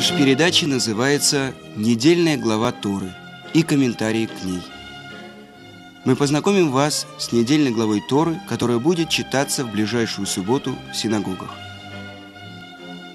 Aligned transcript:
Наша 0.00 0.16
передача 0.16 0.66
называется 0.66 1.54
«Недельная 1.76 2.38
глава 2.38 2.72
Торы» 2.72 3.12
и 3.52 3.62
комментарии 3.62 4.24
к 4.24 4.44
ней. 4.44 4.62
Мы 6.06 6.16
познакомим 6.16 6.70
вас 6.70 7.06
с 7.18 7.32
недельной 7.32 7.70
главой 7.70 8.00
Торы, 8.08 8.40
которая 8.48 8.78
будет 8.78 9.10
читаться 9.10 9.62
в 9.62 9.70
ближайшую 9.70 10.26
субботу 10.26 10.74
в 10.90 10.96
синагогах. 10.96 11.50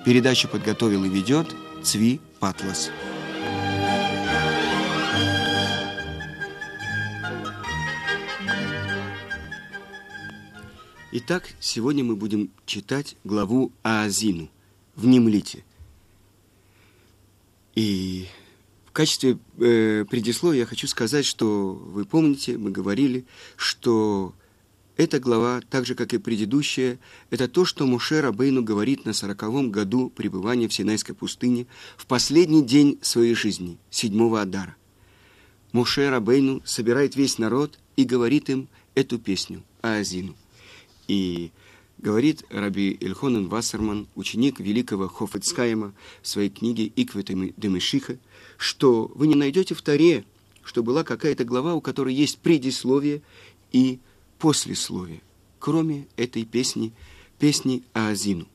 Передачу 0.05 0.47
подготовил 0.47 1.03
и 1.05 1.09
ведет 1.09 1.55
Цви 1.81 2.21
Патлас. 2.39 2.91
Итак, 11.13 11.49
сегодня 11.59 12.03
мы 12.03 12.15
будем 12.15 12.51
читать 12.67 13.15
главу 13.23 13.71
Аазину. 13.81 14.49
Внемлите. 14.95 15.63
И 17.75 18.27
в 18.85 18.91
качестве 18.91 19.37
э, 19.59 20.05
предисловия 20.09 20.61
я 20.61 20.65
хочу 20.65 20.87
сказать, 20.87 21.25
что 21.25 21.73
вы 21.73 22.05
помните, 22.05 22.57
мы 22.57 22.71
говорили, 22.71 23.25
что 23.57 24.33
эта 24.97 25.19
глава, 25.19 25.61
так 25.69 25.85
же, 25.85 25.93
как 25.93 26.13
и 26.13 26.17
предыдущая, 26.17 26.99
это 27.29 27.49
то, 27.49 27.65
что 27.65 27.85
Муше 27.85 28.21
Рабейну 28.21 28.63
говорит 28.63 29.05
на 29.05 29.11
сороковом 29.11 29.69
году 29.69 30.09
пребывания 30.09 30.69
в 30.69 30.73
Синайской 30.73 31.13
пустыне 31.13 31.67
в 31.97 32.05
последний 32.05 32.63
день 32.63 32.97
своей 33.01 33.35
жизни, 33.35 33.77
седьмого 33.89 34.41
Адара. 34.41 34.77
Муше 35.73 36.09
Рабейну 36.09 36.61
собирает 36.63 37.17
весь 37.17 37.37
народ 37.37 37.77
и 37.97 38.05
говорит 38.05 38.49
им 38.49 38.69
эту 38.93 39.19
песню, 39.19 39.63
Аазину. 39.81 40.35
И 41.09 41.51
говорит 41.97 42.43
Раби 42.49 42.97
Эльхонен 43.01 43.47
Вассерман, 43.47 44.07
ученик 44.15 44.59
великого 44.59 45.07
Хофицкаема 45.07 45.93
в 46.21 46.27
своей 46.27 46.49
книге 46.49 46.91
«Иквет 46.95 47.27
Демешиха», 47.57 48.17
что 48.57 49.11
вы 49.15 49.27
не 49.27 49.35
найдете 49.35 49.75
в 49.75 49.81
Таре, 49.81 50.25
что 50.63 50.83
была 50.83 51.03
какая-то 51.03 51.45
глава, 51.45 51.73
у 51.73 51.81
которой 51.81 52.13
есть 52.13 52.39
предисловие 52.39 53.21
и 53.71 53.99
послесловие, 54.39 55.21
кроме 55.59 56.07
этой 56.17 56.45
песни, 56.45 56.91
песни 57.39 57.83
Аазину. 57.93 58.47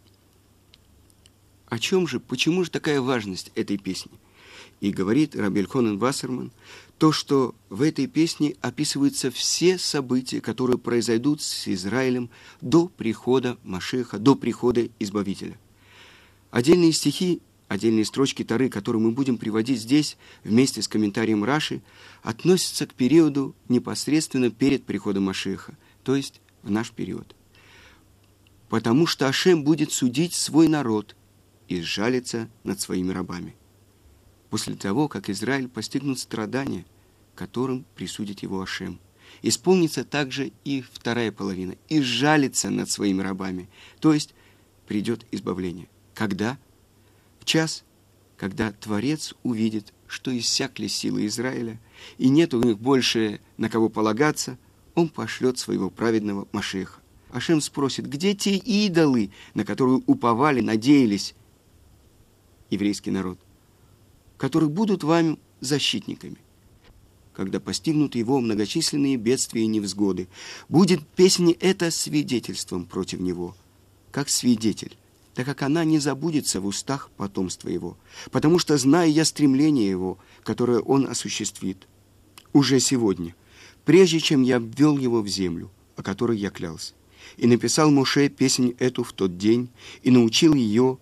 О 1.66 1.78
чем 1.78 2.06
же, 2.06 2.18
почему 2.18 2.64
же 2.64 2.70
такая 2.70 3.00
важность 3.00 3.52
этой 3.54 3.78
песни? 3.78 4.12
И 4.80 4.90
говорит 4.90 5.36
Рабель 5.36 5.66
Хонен 5.66 5.98
Вассерман, 5.98 6.52
то, 6.98 7.12
что 7.12 7.54
в 7.68 7.82
этой 7.82 8.06
песне 8.06 8.56
описываются 8.60 9.30
все 9.30 9.78
события, 9.78 10.40
которые 10.40 10.78
произойдут 10.78 11.42
с 11.42 11.68
Израилем 11.68 12.30
до 12.60 12.88
прихода 12.88 13.58
Машеха, 13.62 14.18
до 14.18 14.34
прихода 14.34 14.88
Избавителя. 14.98 15.58
Отдельные 16.50 16.92
стихи, 16.92 17.42
отдельные 17.68 18.04
строчки 18.04 18.42
Тары, 18.42 18.68
которые 18.70 19.02
мы 19.02 19.12
будем 19.12 19.36
приводить 19.36 19.80
здесь 19.80 20.16
вместе 20.44 20.82
с 20.82 20.88
комментарием 20.88 21.44
Раши, 21.44 21.82
относятся 22.22 22.86
к 22.86 22.94
периоду 22.94 23.54
непосредственно 23.68 24.50
перед 24.50 24.84
приходом 24.84 25.24
Машеха, 25.24 25.76
то 26.04 26.16
есть 26.16 26.40
в 26.62 26.70
наш 26.70 26.90
период. 26.90 27.34
Потому 28.70 29.06
что 29.06 29.28
Ашем 29.28 29.62
будет 29.62 29.92
судить 29.92 30.32
свой 30.32 30.68
народ 30.68 31.16
и 31.68 31.80
сжалиться 31.80 32.48
над 32.64 32.80
своими 32.80 33.12
рабами 33.12 33.54
после 34.50 34.74
того, 34.74 35.08
как 35.08 35.30
Израиль 35.30 35.68
постигнут 35.68 36.18
страдания, 36.18 36.84
которым 37.34 37.86
присудит 37.94 38.40
его 38.40 38.60
Ашем. 38.60 38.98
Исполнится 39.42 40.04
также 40.04 40.52
и 40.64 40.82
вторая 40.82 41.32
половина, 41.32 41.76
и 41.88 42.02
жалится 42.02 42.68
над 42.68 42.90
своими 42.90 43.22
рабами, 43.22 43.68
то 44.00 44.12
есть 44.12 44.34
придет 44.86 45.24
избавление. 45.30 45.88
Когда? 46.14 46.58
В 47.38 47.44
час, 47.44 47.84
когда 48.36 48.72
Творец 48.72 49.34
увидит, 49.44 49.94
что 50.08 50.36
иссякли 50.36 50.88
силы 50.88 51.26
Израиля, 51.26 51.80
и 52.18 52.28
нет 52.28 52.52
у 52.52 52.62
них 52.62 52.78
больше 52.78 53.40
на 53.56 53.70
кого 53.70 53.88
полагаться, 53.88 54.58
он 54.96 55.08
пошлет 55.08 55.58
своего 55.58 55.88
праведного 55.88 56.48
Машеха. 56.50 57.00
Ашем 57.30 57.60
спросит, 57.60 58.06
где 58.06 58.34
те 58.34 58.56
идолы, 58.56 59.30
на 59.54 59.64
которые 59.64 60.02
уповали, 60.06 60.60
надеялись 60.60 61.36
еврейский 62.68 63.12
народ? 63.12 63.38
Которые 64.40 64.70
будут 64.70 65.04
вам 65.04 65.38
защитниками. 65.60 66.38
Когда 67.34 67.60
постигнут 67.60 68.14
его 68.14 68.40
многочисленные 68.40 69.18
бедствия 69.18 69.64
и 69.64 69.66
невзгоды, 69.66 70.28
будет 70.70 71.06
песня 71.06 71.54
эта 71.60 71.90
свидетельством 71.90 72.86
против 72.86 73.20
него, 73.20 73.54
как 74.10 74.30
свидетель, 74.30 74.96
так 75.34 75.44
как 75.44 75.60
она 75.60 75.84
не 75.84 75.98
забудется 75.98 76.62
в 76.62 76.66
устах 76.66 77.10
потомства 77.18 77.68
его, 77.68 77.98
потому 78.30 78.58
что 78.58 78.78
знаю 78.78 79.12
я 79.12 79.26
стремление 79.26 79.90
его, 79.90 80.16
которое 80.42 80.80
он 80.80 81.06
осуществит 81.06 81.86
уже 82.54 82.80
сегодня, 82.80 83.34
прежде 83.84 84.20
чем 84.20 84.40
я 84.40 84.56
ввел 84.56 84.96
его 84.96 85.20
в 85.20 85.28
землю, 85.28 85.70
о 85.96 86.02
которой 86.02 86.38
я 86.38 86.48
клялся. 86.48 86.94
И 87.36 87.46
написал 87.46 87.90
Моше 87.90 88.30
песнь 88.30 88.74
эту 88.78 89.04
в 89.04 89.12
тот 89.12 89.36
день, 89.36 89.68
и 90.02 90.10
научил 90.10 90.54
ее 90.54 90.96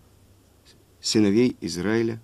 сыновей 1.00 1.56
Израиля, 1.60 2.20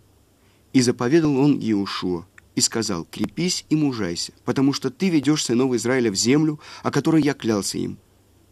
и 0.75 0.83
заповедал 0.83 1.39
он 1.39 1.59
Иешуа, 1.59 2.27
и 2.57 2.61
сказал, 2.61 3.07
«Крепись 3.11 3.65
и 3.71 3.77
мужайся, 3.77 4.33
потому 4.45 4.73
что 4.73 4.91
ты 4.91 5.09
ведешь 5.09 5.45
сынов 5.45 5.73
Израиля 5.75 6.11
в 6.11 6.17
землю, 6.17 6.61
о 6.83 6.91
которой 6.91 7.23
я 7.23 7.33
клялся 7.33 7.79
им, 7.79 7.97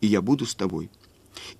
и 0.00 0.06
я 0.06 0.22
буду 0.22 0.47
с 0.47 0.55
тобой». 0.55 0.88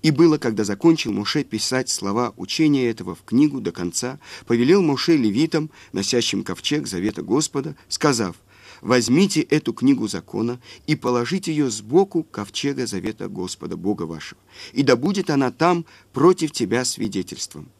И 0.03 0.11
было, 0.11 0.39
когда 0.39 0.65
закончил 0.65 1.12
Моше 1.12 1.45
писать 1.45 1.89
слова 1.89 2.34
учения 2.37 2.89
этого 2.89 3.15
в 3.15 3.23
книгу 3.25 3.61
до 3.61 3.73
конца, 3.73 4.21
повелел 4.47 4.83
Моше 4.83 5.17
левитам, 5.17 5.71
носящим 5.93 6.45
ковчег 6.45 6.87
завета 6.87 7.23
Господа, 7.23 7.75
сказав, 7.89 8.37
«Возьмите 8.81 9.41
эту 9.41 9.73
книгу 9.73 10.06
закона 10.06 10.61
и 10.87 10.94
положите 10.94 11.53
ее 11.53 11.71
сбоку 11.71 12.23
ковчега 12.23 12.87
завета 12.87 13.29
Господа, 13.29 13.77
Бога 13.77 14.03
вашего, 14.03 14.41
и 14.73 14.83
да 14.83 14.94
будет 14.94 15.31
она 15.31 15.50
там 15.50 15.87
против 16.12 16.53
тебя 16.53 16.84
свидетельством» 16.84 17.71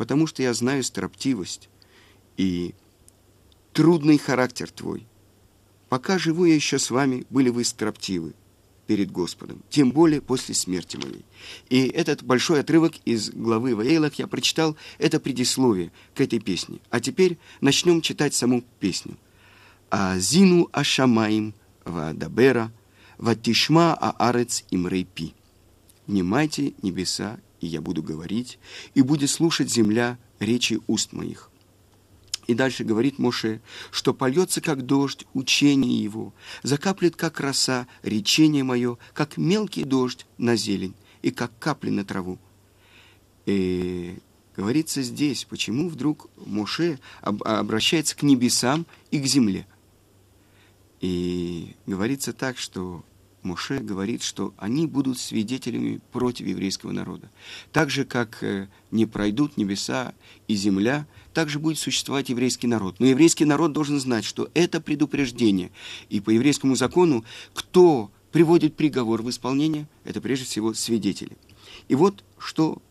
потому 0.00 0.26
что 0.26 0.42
я 0.42 0.54
знаю 0.54 0.82
строптивость 0.82 1.68
и 2.38 2.74
трудный 3.74 4.16
характер 4.16 4.70
твой. 4.70 5.06
Пока 5.90 6.16
живу 6.16 6.46
я 6.46 6.54
еще 6.54 6.78
с 6.78 6.90
вами, 6.90 7.26
были 7.28 7.50
вы 7.50 7.64
строптивы 7.64 8.32
перед 8.86 9.10
Господом, 9.12 9.62
тем 9.68 9.90
более 9.90 10.22
после 10.22 10.54
смерти 10.54 10.96
моей. 10.96 11.26
И 11.68 11.86
этот 11.86 12.22
большой 12.22 12.60
отрывок 12.60 12.94
из 13.04 13.28
главы 13.28 13.76
Ваэлах 13.76 14.14
я 14.14 14.26
прочитал, 14.26 14.74
это 14.96 15.20
предисловие 15.20 15.92
к 16.14 16.22
этой 16.22 16.38
песне. 16.38 16.78
А 16.88 17.00
теперь 17.00 17.36
начнем 17.60 18.00
читать 18.00 18.32
саму 18.32 18.64
песню. 18.78 19.18
«Азину 19.90 20.70
ашамаим 20.72 21.52
ваадабера, 21.84 22.72
ватишма 23.18 23.92
аарец 23.92 24.64
имрейпи». 24.70 25.34
«Внимайте, 26.06 26.72
небеса, 26.80 27.38
и 27.60 27.66
я 27.66 27.80
буду 27.80 28.02
говорить, 28.02 28.58
и 28.94 29.02
будет 29.02 29.30
слушать 29.30 29.70
земля 29.70 30.18
речи 30.38 30.80
уст 30.86 31.12
моих. 31.12 31.50
И 32.46 32.54
дальше 32.54 32.82
говорит 32.82 33.18
Моше, 33.18 33.60
что 33.92 34.12
польется, 34.12 34.60
как 34.60 34.84
дождь, 34.84 35.24
учение 35.34 36.02
его, 36.02 36.34
закаплет, 36.62 37.14
как 37.14 37.38
роса, 37.38 37.86
речение 38.02 38.64
мое, 38.64 38.98
как 39.12 39.36
мелкий 39.36 39.84
дождь 39.84 40.26
на 40.36 40.56
зелень, 40.56 40.94
и 41.22 41.30
как 41.30 41.56
капли 41.58 41.90
на 41.90 42.04
траву. 42.04 42.38
И 43.46 44.18
говорится 44.56 45.02
здесь, 45.02 45.44
почему 45.44 45.88
вдруг 45.88 46.28
Моше 46.44 46.98
обращается 47.20 48.16
к 48.16 48.22
небесам 48.22 48.86
и 49.10 49.20
к 49.20 49.26
земле. 49.26 49.66
И 51.00 51.76
говорится 51.86 52.32
так, 52.32 52.58
что 52.58 53.04
Моше 53.42 53.78
говорит, 53.78 54.22
что 54.22 54.52
они 54.58 54.86
будут 54.86 55.18
свидетелями 55.18 56.00
против 56.12 56.46
еврейского 56.46 56.92
народа. 56.92 57.30
Так 57.72 57.88
же, 57.88 58.04
как 58.04 58.42
э, 58.42 58.68
не 58.90 59.06
пройдут 59.06 59.56
небеса 59.56 60.14
и 60.46 60.54
земля, 60.54 61.06
так 61.32 61.48
же 61.48 61.58
будет 61.58 61.78
существовать 61.78 62.28
еврейский 62.28 62.66
народ. 62.66 63.00
Но 63.00 63.06
еврейский 63.06 63.46
народ 63.46 63.72
должен 63.72 63.98
знать, 63.98 64.24
что 64.24 64.50
это 64.52 64.80
предупреждение. 64.80 65.70
И 66.10 66.20
по 66.20 66.30
еврейскому 66.30 66.76
закону, 66.76 67.24
кто 67.54 68.10
приводит 68.30 68.76
приговор 68.76 69.22
в 69.22 69.30
исполнение, 69.30 69.88
это 70.04 70.20
прежде 70.20 70.44
всего 70.44 70.74
свидетели. 70.74 71.36
И 71.88 71.94
вот 71.94 72.24
что 72.38 72.82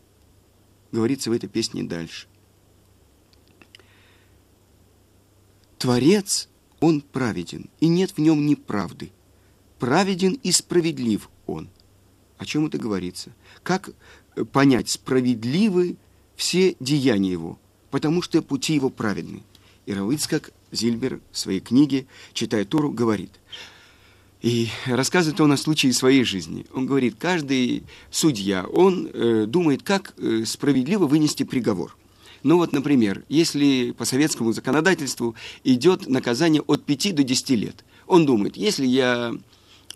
говорится 0.90 1.30
в 1.30 1.32
этой 1.32 1.48
песне 1.48 1.84
дальше. 1.84 2.26
Творец, 5.78 6.48
он 6.80 7.00
праведен, 7.00 7.70
и 7.78 7.86
нет 7.86 8.10
в 8.10 8.18
нем 8.18 8.44
неправды– 8.46 9.12
праведен 9.80 10.38
и 10.44 10.52
справедлив 10.52 11.28
он. 11.46 11.68
О 12.38 12.46
чем 12.46 12.66
это 12.66 12.78
говорится? 12.78 13.32
Как 13.64 13.90
э, 14.36 14.44
понять, 14.44 14.88
справедливы 14.88 15.96
все 16.36 16.76
деяния 16.78 17.32
его, 17.32 17.58
потому 17.90 18.22
что 18.22 18.40
пути 18.42 18.74
его 18.74 18.90
праведны. 18.90 19.42
И 19.86 19.92
Равыцкак 19.92 20.52
Зильбер 20.70 21.20
в 21.32 21.38
своей 21.38 21.60
книге, 21.60 22.06
читая 22.32 22.64
Тору, 22.64 22.92
говорит, 22.92 23.32
и 24.40 24.68
рассказывает 24.86 25.40
он 25.40 25.52
о 25.52 25.56
случае 25.56 25.92
своей 25.92 26.24
жизни. 26.24 26.64
Он 26.72 26.86
говорит, 26.86 27.16
каждый 27.18 27.82
судья, 28.10 28.64
он 28.64 29.10
э, 29.12 29.46
думает, 29.46 29.82
как 29.82 30.14
э, 30.16 30.44
справедливо 30.46 31.06
вынести 31.06 31.42
приговор. 31.42 31.96
Ну 32.42 32.56
вот, 32.56 32.72
например, 32.72 33.22
если 33.28 33.90
по 33.90 34.06
советскому 34.06 34.52
законодательству 34.52 35.34
идет 35.62 36.08
наказание 36.08 36.62
от 36.62 36.84
5 36.84 37.16
до 37.16 37.22
10 37.22 37.50
лет, 37.50 37.84
он 38.06 38.24
думает, 38.24 38.56
если 38.56 38.86
я 38.86 39.34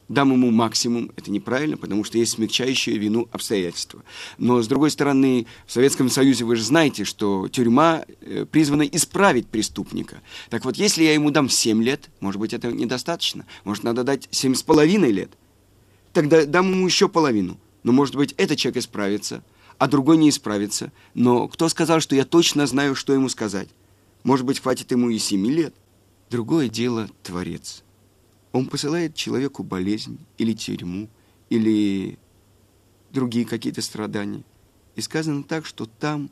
дам 0.09 0.33
ему 0.33 0.51
максимум, 0.51 1.11
это 1.17 1.31
неправильно, 1.31 1.77
потому 1.77 2.05
что 2.05 2.19
есть 2.19 2.33
смягчающие 2.33 2.99
вину 2.99 3.29
обстоятельства. 3.33 4.03
Но, 4.39 4.61
с 4.63 4.69
другой 4.69 4.91
стороны, 4.91 5.47
в 5.67 5.73
Советском 5.73 6.11
Союзе 6.11 6.45
вы 6.45 6.57
же 6.57 6.63
знаете, 6.63 7.05
что 7.05 7.49
тюрьма 7.49 8.05
э, 8.21 8.45
призвана 8.45 8.83
исправить 8.83 9.47
преступника. 9.47 10.21
Так 10.51 10.65
вот, 10.65 10.77
если 10.77 11.05
я 11.05 11.15
ему 11.15 11.31
дам 11.31 11.49
7 11.49 11.83
лет, 11.83 12.11
может 12.21 12.41
быть, 12.41 12.53
это 12.53 12.71
недостаточно, 12.71 13.47
может, 13.65 13.85
надо 13.85 14.05
дать 14.05 14.29
7,5 14.31 15.11
лет, 15.11 15.31
тогда 16.13 16.45
дам 16.45 16.71
ему 16.71 16.87
еще 16.87 17.09
половину. 17.09 17.59
Но, 17.83 17.93
может 17.93 18.15
быть, 18.17 18.35
этот 18.37 18.59
человек 18.59 18.83
исправится, 18.83 19.45
а 19.79 19.89
другой 19.89 20.17
не 20.17 20.31
исправится. 20.31 20.93
Но 21.15 21.49
кто 21.49 21.69
сказал, 21.69 22.01
что 22.01 22.15
я 22.15 22.25
точно 22.25 22.67
знаю, 22.67 22.95
что 22.95 23.13
ему 23.13 23.29
сказать? 23.29 23.69
Может 24.23 24.47
быть, 24.47 24.61
хватит 24.61 24.91
ему 24.91 25.11
и 25.11 25.19
7 25.19 25.47
лет? 25.47 25.75
Другое 26.31 26.69
дело– 26.69 27.09
Творец. 27.23 27.84
Он 28.55 28.67
посылает 28.67 29.17
человеку 29.17 29.65
болезнь 29.65 30.17
или 30.39 30.53
тюрьму, 30.53 31.11
или 31.51 32.21
другие 33.11 33.47
какие-то 33.47 33.83
страдания. 33.83 34.45
И 34.95 35.01
сказано 35.01 35.43
так, 35.43 35.67
что 35.67 35.87
там, 35.87 36.31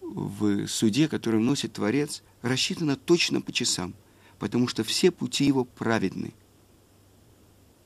в 0.00 0.66
суде, 0.66 1.08
который 1.08 1.38
вносит 1.38 1.74
Творец, 1.74 2.22
рассчитано 2.40 2.96
точно 2.96 3.42
по 3.42 3.52
часам, 3.52 3.92
потому 4.38 4.66
что 4.66 4.82
все 4.82 5.10
пути 5.10 5.44
его 5.44 5.66
праведны. 5.66 6.32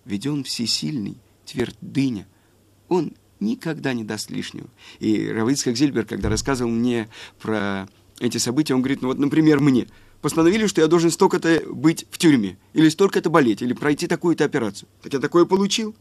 Ведь 0.04 0.28
он 0.28 0.44
всесильный, 0.44 1.16
твердыня. 1.44 2.28
Он 2.88 3.14
никогда 3.40 3.94
не 3.94 4.04
даст 4.04 4.30
лишнего. 4.30 4.68
И 5.00 5.26
Равицкак 5.26 5.76
Зильбер, 5.76 6.06
когда 6.06 6.28
рассказывал 6.28 6.70
мне 6.70 7.08
про 7.40 7.88
эти 8.20 8.38
события, 8.38 8.74
он 8.74 8.82
говорит, 8.82 9.02
ну 9.02 9.08
вот, 9.08 9.18
например, 9.18 9.58
мне– 9.58 9.88
постановили, 10.20 10.66
что 10.66 10.80
я 10.80 10.86
должен 10.86 11.10
столько-то 11.10 11.62
быть 11.68 12.06
в 12.10 12.18
тюрьме, 12.18 12.58
или 12.72 12.88
столько-то 12.88 13.30
болеть, 13.30 13.62
или 13.62 13.72
пройти 13.72 14.06
такую-то 14.06 14.44
операцию. 14.44 14.88
Так 15.02 15.12
я 15.12 15.18
такое 15.20 15.44
получил. 15.44 15.94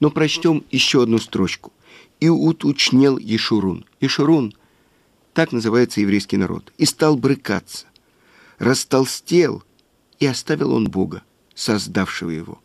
Но 0.00 0.10
прочтем 0.10 0.64
еще 0.70 1.02
одну 1.02 1.18
строчку. 1.18 1.72
«И 2.20 2.28
уточнел 2.28 3.18
Ешурун». 3.18 3.84
Ешурун– 4.00 4.54
так 5.32 5.52
называется 5.52 6.00
еврейский 6.00 6.36
народ. 6.36 6.72
«И 6.76 6.84
стал 6.84 7.16
брыкаться, 7.16 7.86
растолстел, 8.58 9.62
и 10.18 10.26
оставил 10.26 10.72
он 10.72 10.88
Бога, 10.88 11.22
создавшего 11.54 12.30
его, 12.30 12.62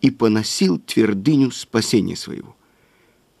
и 0.00 0.10
поносил 0.10 0.78
твердыню 0.78 1.50
спасения 1.50 2.16
своего». 2.16 2.56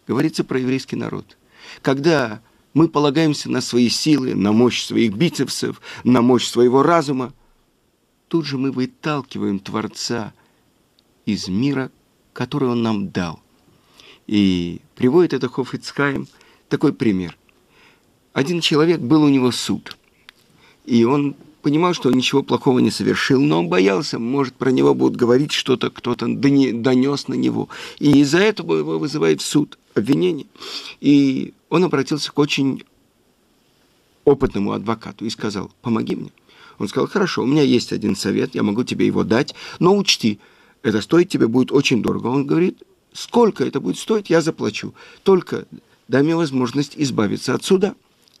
Говорится 0.06 0.44
про 0.44 0.58
еврейский 0.58 0.96
народ. 0.96 1.36
Когда 1.82 2.40
мы 2.78 2.86
полагаемся 2.86 3.50
на 3.50 3.60
свои 3.60 3.88
силы, 3.88 4.36
на 4.36 4.52
мощь 4.52 4.84
своих 4.84 5.12
бицепсов, 5.12 5.80
на 6.04 6.22
мощь 6.22 6.46
своего 6.46 6.84
разума. 6.84 7.34
Тут 8.28 8.46
же 8.46 8.56
мы 8.56 8.70
выталкиваем 8.70 9.58
Творца 9.58 10.32
из 11.26 11.48
мира, 11.48 11.90
который 12.32 12.68
Он 12.68 12.80
нам 12.80 13.10
дал. 13.10 13.40
И 14.28 14.80
приводит 14.94 15.32
это 15.32 15.48
Хофицхайм 15.48 16.28
такой 16.68 16.92
пример. 16.92 17.36
Один 18.32 18.60
человек, 18.60 19.00
был 19.00 19.24
у 19.24 19.28
него 19.28 19.50
суд, 19.50 19.96
и 20.84 21.02
он 21.02 21.34
понимал, 21.62 21.94
что 21.94 22.10
он 22.10 22.14
ничего 22.14 22.44
плохого 22.44 22.78
не 22.78 22.92
совершил, 22.92 23.40
но 23.40 23.58
он 23.58 23.68
боялся, 23.68 24.20
может, 24.20 24.54
про 24.54 24.70
него 24.70 24.94
будут 24.94 25.16
говорить 25.16 25.50
что-то, 25.50 25.90
кто-то 25.90 26.26
донес 26.28 27.26
на 27.26 27.34
него. 27.34 27.68
И 27.98 28.20
из-за 28.20 28.38
этого 28.38 28.76
его 28.76 29.00
вызывает 29.00 29.40
в 29.40 29.44
суд 29.44 29.80
обвинение. 29.98 30.46
И 31.00 31.54
он 31.68 31.84
обратился 31.84 32.32
к 32.32 32.38
очень 32.38 32.84
опытному 34.24 34.72
адвокату 34.72 35.24
и 35.24 35.30
сказал, 35.30 35.70
помоги 35.82 36.16
мне. 36.16 36.32
Он 36.78 36.88
сказал, 36.88 37.08
хорошо, 37.08 37.42
у 37.42 37.46
меня 37.46 37.62
есть 37.62 37.92
один 37.92 38.14
совет, 38.14 38.54
я 38.54 38.62
могу 38.62 38.84
тебе 38.84 39.06
его 39.06 39.24
дать, 39.24 39.54
но 39.78 39.96
учти, 39.96 40.38
это 40.82 41.00
стоить 41.02 41.28
тебе 41.28 41.48
будет 41.48 41.72
очень 41.72 42.02
дорого. 42.02 42.28
Он 42.28 42.46
говорит, 42.46 42.82
сколько 43.12 43.64
это 43.64 43.80
будет 43.80 43.98
стоить, 43.98 44.30
я 44.30 44.40
заплачу. 44.40 44.94
Только 45.24 45.66
дай 46.06 46.22
мне 46.22 46.36
возможность 46.36 46.94
избавиться 46.96 47.54
от 47.54 47.64
суда. 47.64 47.94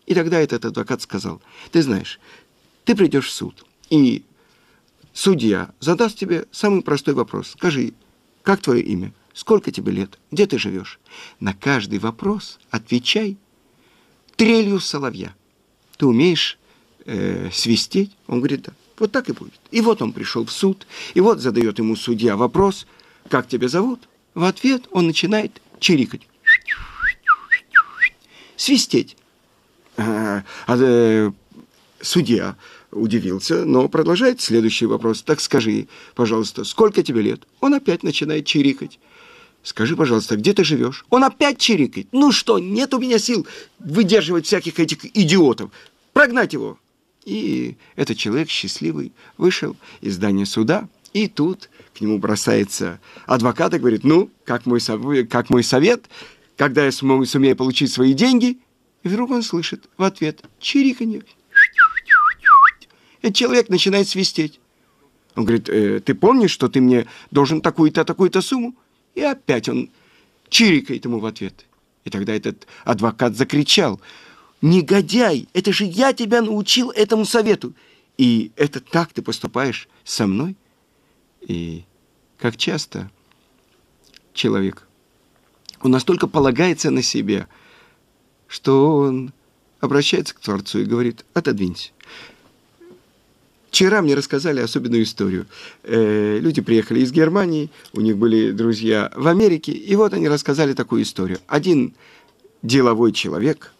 И 0.06 0.14
тогда 0.14 0.40
этот 0.40 0.64
адвокат 0.64 1.02
сказал, 1.02 1.42
ты 1.70 1.82
знаешь, 1.82 2.20
ты 2.84 2.94
придешь 2.94 3.26
в 3.26 3.32
суд, 3.32 3.66
и 3.90 4.24
судья 5.12 5.70
задаст 5.80 6.16
тебе 6.16 6.46
самый 6.50 6.82
простой 6.82 7.12
вопрос. 7.14 7.50
Скажи, 7.50 7.92
как 8.42 8.60
твое 8.60 8.82
имя? 8.82 9.12
Сколько 9.38 9.70
тебе 9.70 9.92
лет? 9.92 10.18
Где 10.32 10.48
ты 10.48 10.58
живешь? 10.58 10.98
На 11.38 11.54
каждый 11.54 12.00
вопрос 12.00 12.58
отвечай 12.70 13.36
трелью 14.34 14.80
соловья. 14.80 15.32
Ты 15.96 16.06
умеешь 16.06 16.58
э, 17.04 17.48
свистеть? 17.52 18.10
Он 18.26 18.38
говорит, 18.40 18.62
да. 18.62 18.72
Вот 18.98 19.12
так 19.12 19.28
и 19.28 19.32
будет. 19.32 19.60
И 19.70 19.80
вот 19.80 20.02
он 20.02 20.12
пришел 20.12 20.44
в 20.44 20.50
суд, 20.50 20.88
и 21.14 21.20
вот 21.20 21.38
задает 21.38 21.78
ему 21.78 21.94
судья 21.94 22.36
вопрос, 22.36 22.88
как 23.28 23.46
тебя 23.46 23.68
зовут? 23.68 24.08
В 24.34 24.42
ответ 24.42 24.88
он 24.90 25.06
начинает 25.06 25.62
чирикать. 25.78 26.26
Свистеть. 28.56 29.16
А, 29.98 30.42
а, 30.66 30.76
э, 30.76 31.30
судья 32.00 32.56
удивился, 32.90 33.64
но 33.64 33.88
продолжает 33.88 34.40
следующий 34.40 34.86
вопрос. 34.86 35.22
Так 35.22 35.40
скажи, 35.40 35.86
пожалуйста, 36.16 36.64
сколько 36.64 37.04
тебе 37.04 37.22
лет? 37.22 37.46
Он 37.60 37.74
опять 37.74 38.02
начинает 38.02 38.46
чирикать. 38.46 38.98
Скажи, 39.62 39.96
пожалуйста, 39.96 40.36
где 40.36 40.52
ты 40.52 40.64
живешь? 40.64 41.04
Он 41.10 41.24
опять 41.24 41.58
чирикает. 41.58 42.08
Ну 42.12 42.32
что, 42.32 42.58
нет 42.58 42.94
у 42.94 42.98
меня 42.98 43.18
сил 43.18 43.46
выдерживать 43.78 44.46
всяких 44.46 44.78
этих 44.80 45.04
идиотов. 45.16 45.70
Прогнать 46.12 46.52
его. 46.52 46.78
И 47.24 47.76
этот 47.96 48.16
человек 48.16 48.48
счастливый 48.48 49.12
вышел 49.36 49.76
из 50.00 50.14
здания 50.14 50.46
суда, 50.46 50.88
и 51.12 51.28
тут 51.28 51.68
к 51.94 52.00
нему 52.00 52.18
бросается 52.18 53.00
адвокат 53.26 53.74
и 53.74 53.78
говорит, 53.78 54.04
ну, 54.04 54.30
как 54.44 54.66
мой, 54.66 54.80
как 55.26 55.50
мой 55.50 55.62
совет, 55.62 56.08
когда 56.56 56.84
я 56.84 56.92
смогу, 56.92 57.24
сумею 57.26 57.56
получить 57.56 57.92
свои 57.92 58.14
деньги? 58.14 58.58
И 59.02 59.08
вдруг 59.08 59.30
он 59.30 59.42
слышит 59.42 59.88
в 59.96 60.02
ответ 60.02 60.42
чириканье. 60.60 61.22
Этот 63.20 63.36
человек 63.36 63.68
начинает 63.68 64.08
свистеть. 64.08 64.60
Он 65.34 65.44
говорит, 65.44 65.68
э, 65.68 66.00
ты 66.00 66.14
помнишь, 66.14 66.50
что 66.50 66.68
ты 66.68 66.80
мне 66.80 67.06
должен 67.30 67.60
такую-то, 67.60 68.04
такую-то 68.04 68.40
сумму? 68.40 68.74
И 69.18 69.20
опять 69.20 69.68
он 69.68 69.90
чирикает 70.48 71.04
ему 71.04 71.18
в 71.18 71.26
ответ. 71.26 71.66
И 72.04 72.10
тогда 72.10 72.32
этот 72.32 72.68
адвокат 72.84 73.36
закричал, 73.36 74.00
«Негодяй, 74.62 75.48
это 75.54 75.72
же 75.72 75.86
я 75.86 76.12
тебя 76.12 76.40
научил 76.40 76.92
этому 76.92 77.24
совету! 77.24 77.74
И 78.16 78.52
это 78.54 78.78
так 78.78 79.12
ты 79.12 79.20
поступаешь 79.20 79.88
со 80.04 80.28
мной?» 80.28 80.54
И 81.40 81.84
как 82.38 82.56
часто 82.56 83.10
человек, 84.34 84.86
он 85.80 85.90
настолько 85.90 86.28
полагается 86.28 86.92
на 86.92 87.02
себя, 87.02 87.48
что 88.46 88.98
он 88.98 89.32
обращается 89.80 90.32
к 90.32 90.38
Творцу 90.38 90.78
и 90.78 90.84
говорит, 90.84 91.24
«Отодвинься». 91.34 91.90
Вчера 93.78 94.02
мне 94.02 94.16
рассказали 94.16 94.58
особенную 94.58 95.04
историю. 95.04 95.46
Э, 95.84 96.40
люди 96.40 96.60
приехали 96.60 96.98
из 96.98 97.12
Германии, 97.12 97.70
у 97.92 98.00
них 98.00 98.16
были 98.16 98.50
друзья 98.50 99.12
в 99.14 99.28
Америке, 99.28 99.70
и 99.70 99.94
вот 99.94 100.12
они 100.14 100.28
рассказали 100.28 100.72
такую 100.72 101.02
историю. 101.02 101.38
Один 101.46 101.94
деловой 102.64 103.12
человек 103.12 103.72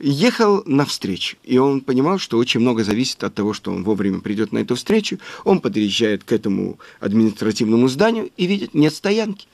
ехал 0.00 0.64
на 0.66 0.84
встречу, 0.84 1.36
и 1.44 1.58
он 1.58 1.80
понимал, 1.80 2.18
что 2.18 2.38
очень 2.38 2.58
много 2.58 2.82
зависит 2.82 3.22
от 3.22 3.32
того, 3.32 3.52
что 3.52 3.70
он 3.70 3.84
вовремя 3.84 4.18
придет 4.18 4.50
на 4.50 4.58
эту 4.58 4.74
встречу. 4.74 5.20
Он 5.44 5.60
подъезжает 5.60 6.24
к 6.24 6.32
этому 6.32 6.80
административному 6.98 7.86
зданию 7.86 8.30
и 8.36 8.46
видит, 8.46 8.74
нет 8.74 8.92
стоянки. 8.92 9.46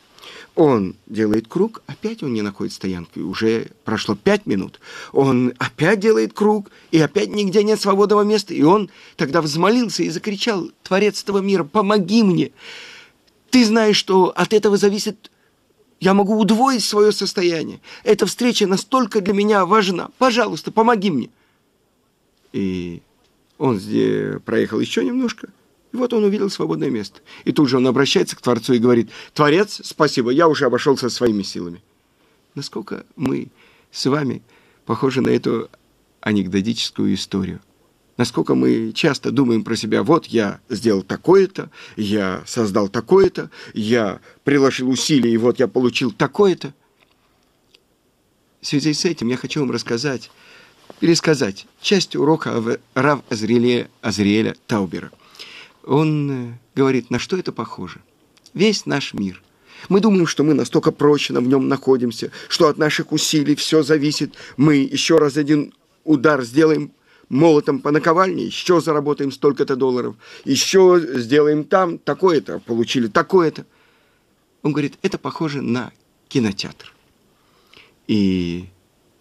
Он 0.56 0.96
делает 1.06 1.48
круг, 1.48 1.82
опять 1.86 2.22
он 2.22 2.32
не 2.32 2.40
находит 2.40 2.72
стоянки. 2.72 3.18
Уже 3.18 3.72
прошло 3.84 4.16
пять 4.16 4.46
минут. 4.46 4.80
Он 5.12 5.52
опять 5.58 6.00
делает 6.00 6.32
круг, 6.32 6.70
и 6.90 6.98
опять 6.98 7.28
нигде 7.28 7.62
нет 7.62 7.78
свободного 7.78 8.22
места. 8.22 8.54
И 8.54 8.62
он 8.62 8.88
тогда 9.16 9.42
взмолился 9.42 10.02
и 10.02 10.08
закричал, 10.08 10.70
«Творец 10.82 11.22
этого 11.22 11.38
мира, 11.38 11.62
помоги 11.62 12.22
мне! 12.22 12.52
Ты 13.50 13.66
знаешь, 13.66 13.96
что 13.96 14.32
от 14.34 14.54
этого 14.54 14.78
зависит... 14.78 15.30
Я 16.00 16.14
могу 16.14 16.38
удвоить 16.38 16.84
свое 16.84 17.12
состояние. 17.12 17.80
Эта 18.02 18.24
встреча 18.24 18.66
настолько 18.66 19.20
для 19.20 19.34
меня 19.34 19.66
важна. 19.66 20.08
Пожалуйста, 20.16 20.72
помоги 20.72 21.10
мне!» 21.10 21.30
И 22.54 23.02
он 23.58 23.78
проехал 24.46 24.80
еще 24.80 25.04
немножко, 25.04 25.48
и 25.96 25.98
вот 25.98 26.12
он 26.12 26.24
увидел 26.24 26.50
свободное 26.50 26.90
место. 26.90 27.20
И 27.44 27.52
тут 27.52 27.70
же 27.70 27.78
он 27.78 27.86
обращается 27.86 28.36
к 28.36 28.42
Творцу 28.42 28.74
и 28.74 28.78
говорит, 28.78 29.08
«Творец, 29.32 29.80
спасибо, 29.82 30.30
я 30.30 30.46
уже 30.46 30.66
обошелся 30.66 31.08
своими 31.08 31.42
силами». 31.42 31.82
Насколько 32.54 33.06
мы 33.16 33.48
с 33.90 34.04
вами 34.04 34.42
похожи 34.84 35.22
на 35.22 35.30
эту 35.30 35.70
анекдотическую 36.20 37.14
историю. 37.14 37.60
Насколько 38.18 38.54
мы 38.54 38.92
часто 38.92 39.30
думаем 39.30 39.64
про 39.64 39.74
себя, 39.74 40.02
вот 40.02 40.26
я 40.26 40.60
сделал 40.68 41.02
такое-то, 41.02 41.70
я 41.96 42.42
создал 42.46 42.88
такое-то, 42.88 43.50
я 43.72 44.20
приложил 44.44 44.90
усилия, 44.90 45.32
и 45.32 45.38
вот 45.38 45.58
я 45.58 45.66
получил 45.66 46.12
такое-то. 46.12 46.74
В 48.60 48.66
связи 48.66 48.92
с 48.92 49.06
этим 49.06 49.28
я 49.28 49.38
хочу 49.38 49.60
вам 49.60 49.70
рассказать 49.70 50.30
пересказать 51.00 51.66
часть 51.80 52.16
урока 52.16 52.78
Рав 52.94 53.22
Азриэля, 53.30 53.88
Азриэля 54.02 54.56
Таубера. 54.66 55.10
Он 55.86 56.30
э, 56.30 56.58
говорит, 56.74 57.10
на 57.10 57.18
что 57.18 57.36
это 57.36 57.52
похоже. 57.52 58.00
Весь 58.52 58.86
наш 58.86 59.14
мир. 59.14 59.42
Мы 59.88 60.00
думаем, 60.00 60.26
что 60.26 60.42
мы 60.42 60.54
настолько 60.54 60.90
прочно 60.90 61.40
в 61.40 61.46
нем 61.46 61.68
находимся, 61.68 62.32
что 62.48 62.68
от 62.68 62.76
наших 62.76 63.12
усилий 63.12 63.54
все 63.54 63.82
зависит. 63.82 64.34
Мы 64.56 64.76
еще 64.76 65.18
раз 65.18 65.36
один 65.36 65.72
удар 66.04 66.42
сделаем 66.42 66.92
молотом 67.28 67.80
по 67.80 67.90
наковальне, 67.90 68.44
еще 68.44 68.80
заработаем 68.80 69.30
столько-то 69.30 69.76
долларов, 69.76 70.16
еще 70.44 71.00
сделаем 71.14 71.64
там 71.64 71.98
такое-то, 71.98 72.60
получили 72.60 73.06
такое-то. 73.08 73.66
Он 74.62 74.72
говорит, 74.72 74.98
это 75.02 75.18
похоже 75.18 75.62
на 75.62 75.92
кинотеатр. 76.28 76.92
И 78.08 78.66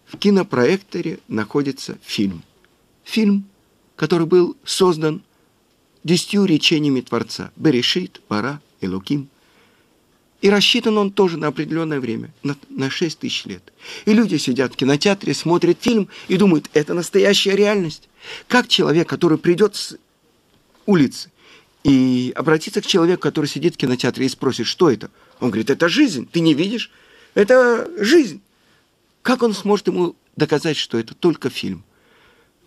в 0.06 0.16
кинопроекторе 0.16 1.18
находится 1.28 1.98
фильм. 2.02 2.42
Фильм, 3.04 3.44
который 3.96 4.26
был 4.26 4.56
создан 4.64 5.22
десятью 6.06 6.44
речениями 6.44 7.00
Творца. 7.00 7.50
Берешит, 7.56 8.20
Пара, 8.28 8.60
Элуким. 8.80 9.28
И 10.40 10.48
рассчитан 10.50 10.96
он 10.98 11.10
тоже 11.10 11.36
на 11.38 11.48
определенное 11.48 11.98
время, 11.98 12.30
на, 12.42 12.56
на 12.68 12.90
6 12.90 13.18
тысяч 13.18 13.44
лет. 13.46 13.72
И 14.04 14.12
люди 14.12 14.36
сидят 14.36 14.74
в 14.74 14.76
кинотеатре, 14.76 15.34
смотрят 15.34 15.78
фильм 15.80 16.08
и 16.28 16.36
думают, 16.36 16.70
это 16.74 16.94
настоящая 16.94 17.56
реальность. 17.56 18.08
Как 18.46 18.68
человек, 18.68 19.08
который 19.08 19.38
придет 19.38 19.74
с 19.74 19.96
улицы 20.84 21.32
и 21.82 22.32
обратится 22.36 22.80
к 22.80 22.86
человеку, 22.86 23.22
который 23.22 23.46
сидит 23.46 23.74
в 23.74 23.78
кинотеатре 23.78 24.26
и 24.26 24.28
спросит, 24.28 24.66
что 24.66 24.90
это? 24.90 25.10
Он 25.40 25.48
говорит, 25.50 25.70
это 25.70 25.88
жизнь, 25.88 26.28
ты 26.30 26.40
не 26.40 26.54
видишь? 26.54 26.92
Это 27.34 27.90
жизнь. 27.98 28.40
Как 29.22 29.42
он 29.42 29.54
сможет 29.54 29.88
ему 29.88 30.14
доказать, 30.36 30.76
что 30.76 30.98
это 30.98 31.14
только 31.14 31.50
фильм? 31.50 31.82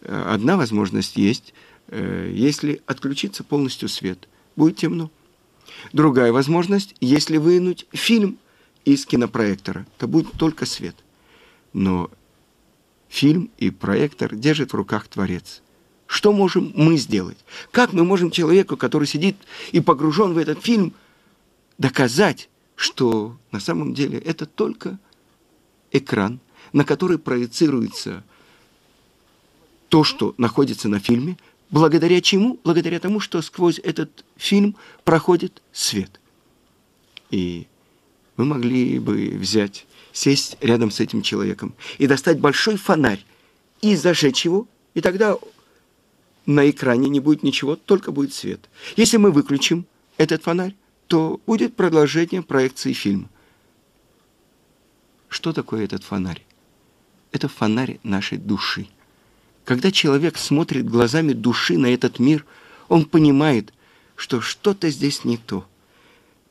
Э, 0.01 0.34
одна 0.34 0.58
возможность 0.58 1.15
есть, 1.15 1.53
если 1.91 2.81
отключиться 2.86 3.43
полностью 3.43 3.89
свет. 3.89 4.27
Будет 4.55 4.77
темно. 4.77 5.12
Другая 5.93 6.31
возможность, 6.31 6.96
если 7.00 7.38
вынуть 7.38 7.86
фильм 7.91 8.38
из 8.86 9.05
кинопроектора, 9.05 9.86
то 9.98 10.08
будет 10.08 10.31
только 10.34 10.65
свет. 10.65 10.96
Но 11.74 12.10
фильм 13.08 13.50
и 13.58 13.69
проектор 13.69 14.36
держит 14.36 14.72
в 14.72 14.75
руках 14.75 15.08
Творец. 15.08 15.62
Что 16.08 16.34
можем 16.34 16.72
мы 16.75 16.98
сделать? 16.98 17.38
Как 17.72 17.93
мы 17.93 18.03
можем 18.03 18.31
человеку, 18.31 18.77
который 18.77 19.08
сидит 19.08 19.36
и 19.72 19.79
погружен 19.79 20.34
в 20.34 20.38
этот 20.38 20.63
фильм, 20.63 20.93
доказать, 21.77 22.50
что 22.75 23.38
на 23.51 23.60
самом 23.60 23.93
деле 23.93 24.17
это 24.17 24.46
только 24.46 24.98
экран, 25.91 26.39
на 26.74 26.84
который 26.84 27.19
проецируется 27.19 28.24
то, 29.89 30.03
что 30.03 30.34
находится 30.38 30.88
на 30.89 31.00
фильме, 31.00 31.38
благодаря 31.70 32.22
чему? 32.22 32.60
Благодаря 32.64 33.00
тому, 33.00 33.20
что 33.20 33.42
сквозь 33.42 33.80
этот 33.80 34.26
фильм 34.38 34.76
проходит 35.04 35.62
свет. 35.72 36.20
И 37.30 37.68
мы 38.38 38.46
могли 38.46 39.00
бы 39.00 39.38
взять, 39.38 39.86
сесть 40.12 40.58
рядом 40.62 40.92
с 40.92 41.00
этим 41.00 41.22
человеком 41.22 41.76
и 41.98 42.08
достать 42.08 42.40
большой 42.40 42.78
фонарь 42.78 43.24
и 43.82 43.96
зажечь 43.96 44.46
его, 44.46 44.68
и 44.94 45.02
тогда 45.02 45.38
на 46.46 46.70
экране 46.70 47.10
не 47.10 47.20
будет 47.20 47.44
ничего, 47.44 47.76
только 47.76 48.12
будет 48.12 48.34
свет. 48.34 48.70
Если 48.98 49.18
мы 49.18 49.32
выключим 49.32 49.86
этот 50.18 50.44
фонарь, 50.44 50.76
то 51.08 51.40
будет 51.46 51.76
продолжение 51.76 52.42
проекции 52.42 52.94
фильма. 52.94 53.30
Что 55.30 55.54
такое 55.54 55.86
этот 55.86 56.04
фонарь? 56.04 56.44
это 57.32 57.48
фонарь 57.48 58.00
нашей 58.04 58.38
души. 58.38 58.88
Когда 59.70 59.92
человек 59.92 60.40
смотрит 60.40 60.90
глазами 60.90 61.32
души 61.34 61.78
на 61.78 61.94
этот 61.94 62.18
мир, 62.18 62.44
он 62.88 63.06
понимает, 63.06 63.72
что 64.16 64.42
что-то 64.42 64.90
здесь 64.90 65.26
не 65.26 65.38
то. 65.38 65.64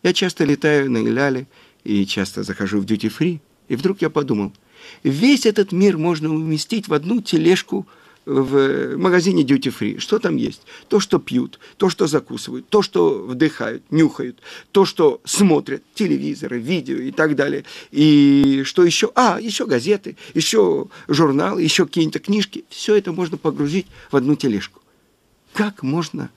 Я 0.04 0.12
часто 0.12 0.44
летаю 0.44 0.88
на 0.88 0.98
Иляле 0.98 1.48
и 1.82 2.06
часто 2.06 2.44
захожу 2.44 2.78
в 2.78 2.84
дьюти-фри, 2.84 3.40
и 3.66 3.74
вдруг 3.74 4.02
я 4.02 4.08
подумал, 4.08 4.52
весь 5.02 5.46
этот 5.46 5.72
мир 5.72 5.98
можно 5.98 6.32
уместить 6.32 6.86
в 6.86 6.94
одну 6.94 7.20
тележку– 7.20 7.88
в 8.28 8.98
магазине 8.98 9.42
Duty 9.42 9.74
Free. 9.74 9.98
Что 9.98 10.18
там 10.18 10.36
есть? 10.36 10.62
То, 10.88 11.00
что 11.00 11.18
пьют, 11.18 11.58
то, 11.78 11.88
что 11.88 12.06
закусывают, 12.06 12.68
то, 12.68 12.82
что 12.82 13.24
вдыхают, 13.24 13.90
нюхают, 13.90 14.40
то, 14.70 14.84
что 14.84 15.22
смотрят, 15.24 15.82
телевизоры, 15.94 16.58
видео 16.58 16.96
и 16.96 17.10
так 17.10 17.34
далее. 17.34 17.64
И 17.90 18.62
что 18.66 18.84
еще? 18.84 19.10
А, 19.14 19.40
еще 19.40 19.64
газеты, 19.66 20.16
еще 20.34 20.88
журналы, 21.08 21.62
еще 21.62 21.86
какие-то 21.86 22.18
книжки. 22.18 22.66
Все 22.68 22.96
это 22.96 23.12
можно 23.12 23.38
погрузить 23.38 23.86
в 24.10 24.16
одну 24.16 24.36
тележку. 24.36 24.82
Как 25.54 25.82
можно 25.82 26.30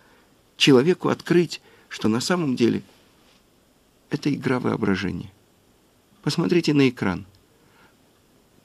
человеку 0.56 1.10
открыть, 1.10 1.60
что 1.90 2.08
на 2.08 2.22
самом 2.22 2.56
деле 2.56 2.84
это 4.10 4.34
игра 4.34 4.62
воображения? 4.62 5.32
Посмотрите 6.24 6.74
на 6.74 6.88
экран. 6.88 7.26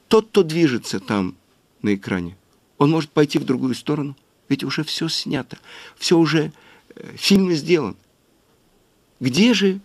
Тот, 0.07 0.29
кто 0.29 0.43
движется 0.43 1.01
там 1.01 1.35
на 1.81 1.93
экране– 1.93 2.37
он 2.77 2.91
может 2.91 3.11
пойти 3.11 3.39
в 3.39 3.45
другую 3.45 3.75
сторону, 3.75 4.15
ведь 4.49 4.63
уже 4.63 4.83
все 4.83 5.07
снято, 5.07 5.57
все 5.97 6.17
уже 6.17 6.51
э, 6.95 7.15
фильм 7.15 7.51
сделан. 7.53 7.95
Где 9.19 9.53
же 9.53 9.79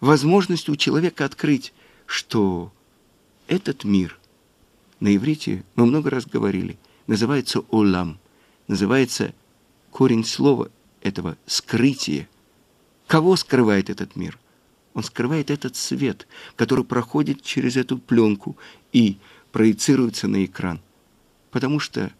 возможность 0.00 0.68
у 0.68 0.76
человека 0.76 1.24
открыть, 1.24 1.72
что 2.06 2.72
этот 3.48 3.84
мир, 3.84 4.18
на 5.00 5.14
иврите 5.14 5.64
мы 5.74 5.86
много 5.86 6.10
раз 6.10 6.26
говорили, 6.26 6.78
называется 7.06 7.60
олам, 7.70 8.18
называется 8.68 9.34
корень 9.90 10.24
слова 10.24 10.70
этого 11.00 11.36
скрытие. 11.46 12.28
Кого 13.08 13.36
скрывает 13.36 13.90
этот 13.90 14.14
мир? 14.14 14.38
Он 14.94 15.02
скрывает 15.02 15.50
этот 15.50 15.74
свет, 15.74 16.28
который 16.54 16.84
проходит 16.84 17.42
через 17.42 17.76
эту 17.76 17.98
пленку 17.98 18.56
и 18.92 19.18
проецируется 19.50 20.28
на 20.28 20.44
экран– 20.44 20.80
Потому 21.52 21.78
что 21.78 22.10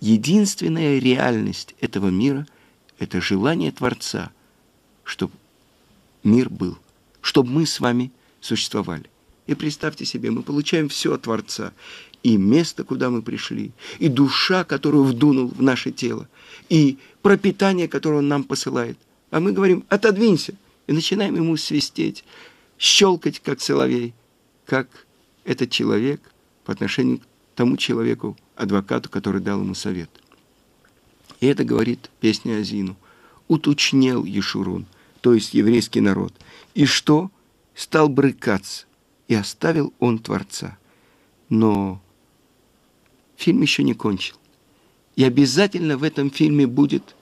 единственная 0.00 0.98
реальность 0.98 1.76
этого 1.80 2.08
мира– 2.08 2.48
это 2.98 3.20
желание 3.20 3.70
Творца, 3.70 4.32
чтобы 5.04 5.34
мир 6.24 6.48
был, 6.48 6.78
чтобы 7.20 7.50
мы 7.50 7.66
с 7.66 7.78
вами 7.78 8.10
существовали. 8.40 9.04
И 9.46 9.54
представьте 9.54 10.06
себе, 10.06 10.30
мы 10.30 10.42
получаем 10.42 10.88
все 10.88 11.12
от 11.12 11.22
Творца. 11.22 11.72
И 12.22 12.38
место, 12.38 12.84
куда 12.84 13.10
мы 13.10 13.20
пришли, 13.20 13.72
и 13.98 14.08
душа, 14.08 14.64
которую 14.64 15.04
вдунул 15.04 15.48
в 15.48 15.60
наше 15.60 15.92
тело, 15.92 16.26
и 16.70 16.96
пропитание, 17.20 17.86
которое 17.86 18.20
он 18.20 18.28
нам 18.28 18.44
посылает. 18.44 18.96
А 19.30 19.40
мы 19.40 19.52
говорим, 19.52 19.84
отодвинься, 19.90 20.54
и 20.86 20.92
начинаем 20.94 21.34
ему 21.36 21.58
свистеть, 21.58 22.24
щелкать, 22.78 23.40
как 23.40 23.60
соловей, 23.60 24.14
как 24.64 24.88
этот 25.44 25.70
человек 25.70 26.22
по 26.64 26.72
отношению 26.72 27.18
к 27.18 27.22
тому 27.56 27.76
человеку, 27.76 28.38
адвокату, 28.56 29.08
который 29.08 29.40
дал 29.40 29.60
ему 29.60 29.74
совет. 29.74 30.10
И 31.40 31.46
это 31.46 31.64
говорит 31.64 32.10
песня 32.20 32.58
Азину. 32.58 32.96
Уточнел 33.48 34.24
Ешурун, 34.24 34.86
то 35.20 35.34
есть 35.34 35.54
еврейский 35.54 36.00
народ. 36.00 36.32
И 36.74 36.86
что? 36.86 37.30
Стал 37.74 38.08
брыкаться. 38.08 38.86
И 39.28 39.34
оставил 39.34 39.92
он 39.98 40.18
Творца. 40.18 40.78
Но 41.48 42.00
фильм 43.36 43.62
еще 43.62 43.82
не 43.82 43.94
кончил. 43.94 44.36
И 45.16 45.24
обязательно 45.24 45.96
в 45.96 46.02
этом 46.02 46.30
фильме 46.30 46.66
будет, 46.66 47.14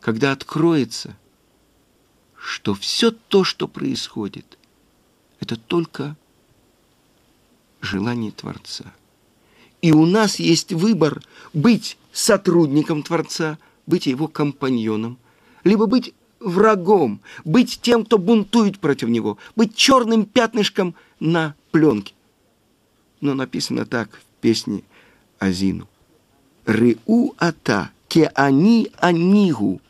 когда 0.00 0.32
откроется, 0.32 1.16
что 2.36 2.74
все 2.74 3.10
то, 3.10 3.44
что 3.44 3.66
происходит, 3.66 4.58
это 5.40 5.56
только 5.56 6.16
желание 7.80 8.30
Творца. 8.30 8.94
И 9.86 9.92
у 9.92 10.04
нас 10.04 10.40
есть 10.40 10.72
выбор 10.72 11.22
быть 11.54 11.96
сотрудником 12.12 13.04
Творца, 13.04 13.56
быть 13.86 14.06
его 14.06 14.26
компаньоном, 14.26 15.16
либо 15.62 15.86
быть 15.86 16.12
врагом, 16.40 17.20
быть 17.44 17.78
тем, 17.82 18.04
кто 18.04 18.18
бунтует 18.18 18.80
против 18.80 19.10
него, 19.10 19.38
быть 19.54 19.76
черным 19.76 20.26
пятнышком 20.26 20.96
на 21.20 21.54
пленке. 21.70 22.14
Но 23.20 23.34
написано 23.34 23.86
так 23.86 24.10
в 24.10 24.40
песне 24.40 24.82
Азину. 25.38 25.86
Рыу 26.64 27.36
ата 27.38 27.92
ке 28.08 28.32
они 28.34 28.90
анигу. 28.98 29.80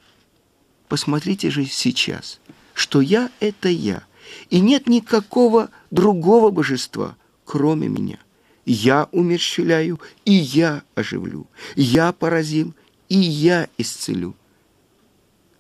Посмотрите 0.89 1.49
же 1.49 1.65
сейчас, 1.65 2.39
что 2.75 3.01
я– 3.01 3.31
это 3.41 3.71
я, 3.71 4.03
и 4.51 4.61
нет 4.61 4.89
никакого 4.89 5.71
другого 5.91 6.51
божества, 6.51 7.17
кроме 7.47 7.89
меня. 7.89 8.19
Я 8.67 9.09
умерщвляю, 9.13 10.01
и 10.25 10.33
я 10.33 10.83
оживлю. 10.97 11.47
Я 11.77 12.13
поразил, 12.13 12.75
и 13.09 13.17
я 13.17 13.69
исцелю. 13.79 14.35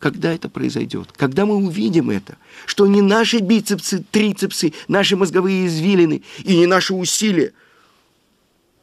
Когда 0.00 0.32
это 0.32 0.48
произойдет? 0.48 1.12
Когда 1.12 1.46
мы 1.46 1.54
увидим 1.54 2.10
это, 2.10 2.36
что 2.66 2.86
не 2.86 3.00
наши 3.00 3.38
бицепсы, 3.38 4.04
трицепсы, 4.10 4.72
наши 4.88 5.16
мозговые 5.16 5.68
извилины 5.68 6.22
и 6.42 6.56
не 6.56 6.66
наши 6.66 6.94
усилия 6.94 7.54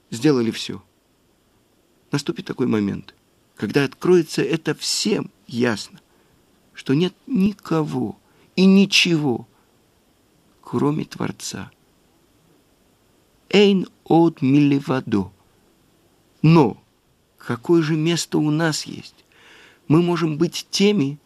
сделали 0.09 0.51
все. 0.51 0.81
наступит 2.11 2.45
такой 2.45 2.67
момент, 2.67 3.13
когда 3.55 3.83
откроется 3.83 4.41
это 4.41 4.73
всем 4.73 5.31
ясно, 5.47 5.99
что 6.73 6.93
нет 6.93 7.13
никого 7.27 8.17
и 8.55 8.65
ничего, 8.65 9.47
кроме 10.61 11.05
Творца. 11.05 11.71
Эйн 13.49 13.87
от 14.05 14.41
милевадо. 14.41 15.31
Но 16.41 16.77
какое 17.37 17.81
же 17.81 17.95
место 17.95 18.37
у 18.37 18.49
нас 18.49 18.85
есть? 18.85 19.15
Мы 19.87 20.01
можем 20.01 20.37
быть 20.37 20.67
теми, 20.69 21.17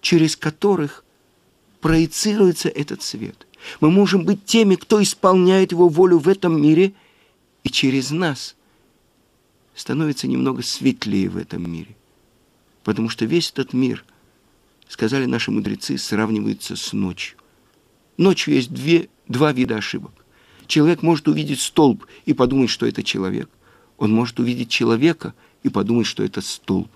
через 0.00 0.36
которых 0.36 1.04
проецируется 1.80 2.68
этот 2.68 3.02
свет. 3.02 3.46
Мы 3.80 3.90
можем 3.90 4.24
быть 4.24 4.44
теми, 4.44 4.74
кто 4.74 5.02
исполняет 5.02 5.72
его 5.72 5.88
волю 5.88 6.18
в 6.18 6.28
этом 6.28 6.60
мире, 6.60 6.92
и 7.62 7.68
через 7.68 8.10
нас 8.10 8.56
становится 9.74 10.26
немного 10.28 10.62
светлее 10.62 11.28
в 11.28 11.36
этом 11.36 11.70
мире. 11.70 11.96
Потому 12.84 13.08
что 13.08 13.24
весь 13.24 13.50
этот 13.50 13.72
мир, 13.72 14.04
сказали 14.88 15.26
наши 15.26 15.50
мудрецы, 15.50 15.98
сравнивается 15.98 16.76
с 16.76 16.92
ночью. 16.92 17.38
Ночью 18.16 18.54
есть 18.54 18.72
две, 18.72 19.08
два 19.28 19.52
вида 19.52 19.76
ошибок. 19.76 20.12
Человек 20.70 21.02
может 21.02 21.26
увидеть 21.26 21.60
столб 21.60 22.06
и 22.26 22.32
подумать, 22.32 22.70
что 22.70 22.86
это 22.86 23.02
человек. 23.02 23.50
Он 23.98 24.12
может 24.12 24.38
увидеть 24.38 24.70
человека 24.70 25.34
и 25.64 25.68
подумать, 25.68 26.06
что 26.06 26.22
это 26.22 26.40
столб. 26.40 26.88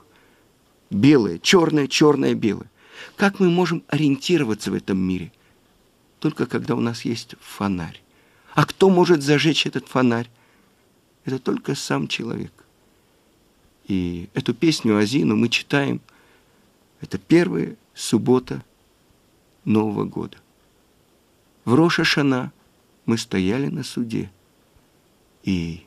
Белое, 0.90 1.40
черное, 1.40 1.88
черное, 1.88 2.34
белое. 2.34 2.70
Как 3.16 3.40
мы 3.40 3.50
можем 3.50 3.82
ориентироваться 3.88 4.70
в 4.70 4.74
этом 4.74 4.98
мире? 4.98 5.32
Только 6.20 6.46
когда 6.46 6.76
у 6.76 6.80
нас 6.80 7.04
есть 7.04 7.34
фонарь. 7.40 8.00
А 8.54 8.64
кто 8.64 8.90
может 8.90 9.24
зажечь 9.24 9.66
этот 9.66 9.88
фонарь? 9.88 10.30
Это 11.24 11.40
только 11.40 11.74
сам 11.74 12.06
человек. 12.06 12.52
И 13.88 14.28
эту 14.34 14.54
песню 14.54 14.96
Азину 14.96 15.34
мы 15.34 15.48
читаем. 15.48 16.00
Это 17.00 17.18
первая 17.18 17.74
суббота 17.92 18.64
Нового 19.64 20.04
года. 20.04 20.36
В 21.64 21.74
Роша 21.74 22.04
мы 23.06 23.18
стояли 23.18 23.68
на 23.68 23.82
суде. 23.82 24.30
И 25.42 25.82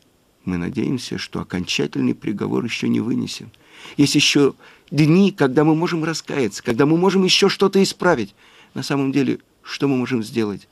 мы 0.45 0.57
надеемся, 0.57 1.17
что 1.17 1.41
окончательный 1.41 2.15
приговор 2.15 2.63
еще 2.63 2.87
не 2.87 2.99
вынесен. 2.99 3.51
Есть 3.97 4.15
еще 4.15 4.53
дни, 4.91 5.31
когда 5.31 5.63
мы 5.63 5.75
можем 5.75 6.03
раскаяться, 6.03 6.63
когда 6.63 6.85
мы 6.85 6.97
можем 6.97 7.23
еще 7.23 7.49
что-то 7.49 7.81
исправить. 7.81 8.33
На 8.73 8.83
самом 8.83 9.11
деле, 9.11 9.39
что 9.61 9.87
мы 9.87 9.97
можем 9.97 10.23
сделать? 10.23 10.67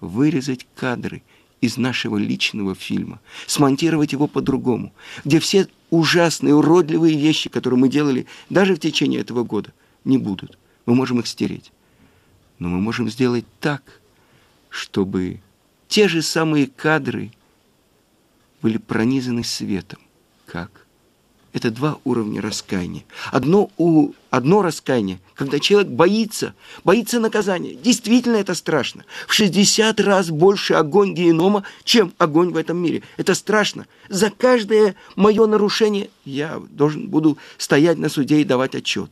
Вырезать 0.00 0.66
кадры 0.74 1.22
из 1.60 1.76
нашего 1.78 2.18
личного 2.18 2.74
фильма, 2.74 3.20
смонтировать 3.46 4.12
его 4.12 4.26
по-другому, 4.26 4.92
где 5.24 5.40
все 5.40 5.68
ужасные, 5.90 6.54
уродливые 6.54 7.16
вещи, 7.16 7.48
которые 7.48 7.80
мы 7.80 7.88
делали 7.88 8.26
даже 8.50 8.74
в 8.74 8.78
течение 8.78 9.20
этого 9.20 9.42
года, 9.42 9.72
не 10.04 10.18
будут. 10.18 10.58
Мы 10.84 10.94
можем 10.94 11.20
их 11.20 11.26
стереть. 11.26 11.72
Но 12.58 12.68
мы 12.68 12.78
можем 12.78 13.10
сделать 13.10 13.44
так, 13.60 14.00
чтобы 14.68 15.40
те 15.88 16.08
же 16.08 16.22
самые 16.22 16.66
кадры 16.66 17.32
были 18.62 18.78
пронизаны 18.78 19.44
светом. 19.44 20.00
Как? 20.46 20.86
Это 21.56 21.70
два 21.70 21.98
уровня 22.04 22.42
раскаяния. 22.42 23.04
Одно, 23.32 23.70
у, 23.78 24.12
одно 24.28 24.60
раскаяние, 24.60 25.20
когда 25.34 25.58
человек 25.58 25.90
боится, 25.90 26.54
боится 26.84 27.18
наказания. 27.18 27.74
Действительно 27.74 28.36
это 28.36 28.54
страшно. 28.54 29.06
В 29.26 29.32
60 29.32 29.98
раз 30.00 30.28
больше 30.28 30.74
огонь 30.74 31.14
генома, 31.14 31.64
чем 31.82 32.12
огонь 32.18 32.50
в 32.50 32.58
этом 32.58 32.76
мире. 32.76 33.02
Это 33.16 33.34
страшно. 33.34 33.86
За 34.10 34.30
каждое 34.30 34.96
мое 35.14 35.46
нарушение 35.46 36.10
я 36.26 36.60
должен 36.72 37.08
буду 37.08 37.38
стоять 37.56 37.96
на 37.96 38.10
суде 38.10 38.42
и 38.42 38.44
давать 38.44 38.74
отчет. 38.74 39.10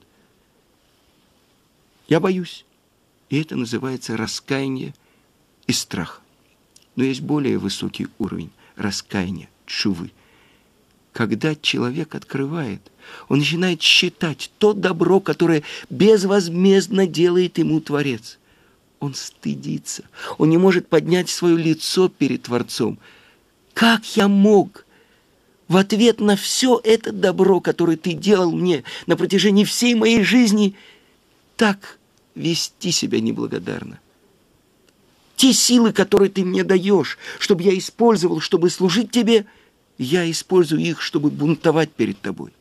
Я 2.08 2.20
боюсь. 2.20 2.66
И 3.30 3.40
это 3.40 3.56
называется 3.56 4.18
раскаяние 4.18 4.92
и 5.66 5.72
страх. 5.72 6.20
Но 6.96 7.04
есть 7.04 7.22
более 7.22 7.58
высокий 7.58 8.08
уровень 8.18 8.50
раскаяния, 8.76 9.48
чувы– 9.66 10.10
когда 11.14 11.54
человек 11.54 12.16
открывает, 12.16 12.82
он 13.28 13.38
начинает 13.38 13.80
считать 13.80 14.50
то 14.58 14.72
добро, 14.72 15.20
которое 15.20 15.62
безвозмездно 15.88 17.06
делает 17.06 17.56
ему 17.56 17.80
Творец. 17.80 18.38
Он 18.98 19.14
стыдится, 19.14 20.02
он 20.38 20.50
не 20.50 20.58
может 20.58 20.88
поднять 20.88 21.30
свое 21.30 21.56
лицо 21.56 22.08
перед 22.08 22.42
Творцом. 22.42 22.98
Как 23.74 24.04
я 24.16 24.26
мог 24.26 24.84
в 25.68 25.76
ответ 25.76 26.18
на 26.18 26.34
все 26.34 26.80
это 26.82 27.12
добро, 27.12 27.60
которое 27.60 27.96
ты 27.96 28.12
делал 28.12 28.50
мне 28.50 28.82
на 29.06 29.16
протяжении 29.16 29.64
всей 29.64 29.94
моей 29.94 30.24
жизни, 30.24 30.74
так 31.56 32.00
вести 32.34 32.90
себя 32.90 33.20
неблагодарно? 33.20 34.00
Те 35.44 35.52
силы, 35.52 35.92
которые 35.92 36.30
ты 36.30 36.42
мне 36.44 36.64
даешь, 36.64 37.18
чтобы 37.38 37.62
я 37.64 37.76
использовал, 37.76 38.40
чтобы 38.40 38.70
служить 38.70 39.10
тебе– 39.10 39.44
я 39.98 40.28
использую 40.30 40.80
их, 40.82 41.00
чтобы 41.00 41.30
бунтовать 41.30 41.92
перед 41.92 42.20
тобой. 42.20 42.52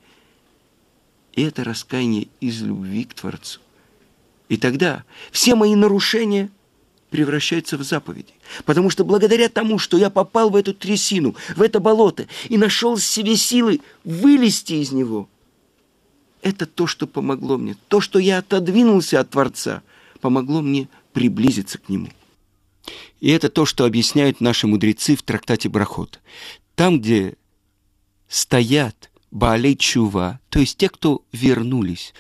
И 1.34 1.42
это 1.42 1.64
раскаяние 1.64 2.28
из 2.40 2.62
любви 2.62 3.06
к 3.06 3.14
Творцу. 3.14 3.60
И 4.50 4.58
тогда 4.58 5.04
все 5.32 5.56
мои 5.56 5.76
нарушения 5.76 6.52
превращаются 7.10 7.78
в 7.78 7.84
заповеди. 7.84 8.34
Потому 8.66 8.90
что 8.90 9.04
благодаря 9.04 9.50
тому, 9.50 9.80
что 9.80 9.98
я 9.98 10.10
попал 10.10 10.50
в 10.50 10.56
эту 10.56 10.74
трясину, 10.74 11.36
в 11.56 11.62
это 11.62 11.80
болото, 11.80 12.28
и 12.50 12.58
нашел 12.58 12.96
в 12.96 13.04
себе 13.04 13.36
силы 13.36 13.82
вылезти 14.04 14.74
из 14.74 14.92
него, 14.92 15.28
это 16.42 16.66
то, 16.66 16.86
что 16.88 17.08
помогло 17.08 17.58
мне. 17.58 17.78
То, 17.88 18.02
что 18.02 18.20
я 18.20 18.40
отодвинулся 18.40 19.20
от 19.20 19.32
Творца, 19.32 19.82
помогло 20.22 20.62
мне 20.62 20.88
приблизиться 21.14 21.78
к 21.78 21.90
Нему. 21.90 22.10
И 23.20 23.30
это 23.30 23.50
то, 23.50 23.66
что 23.66 23.86
объясняют 23.86 24.42
наши 24.42 24.68
мудрецы 24.68 25.16
в 25.16 25.24
трактате 25.24 25.70
Брахот 25.70 26.20
там, 26.76 27.00
где 27.00 27.36
стоят 28.28 29.12
Баалей 29.32 29.76
Чува, 29.76 30.40
то 30.50 30.60
есть 30.60 30.78
те, 30.78 30.90
кто 30.90 31.24
вернулись, 31.32 32.14